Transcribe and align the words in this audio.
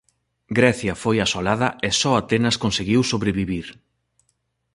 Grecia 0.57 0.93
foi 1.03 1.17
asolada 1.19 1.69
e 1.87 1.89
só 2.01 2.11
Atenas 2.15 2.59
conseguiu 2.63 3.01
sobrevivir. 3.11 3.67